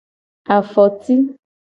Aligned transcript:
Afoti. 0.55 1.13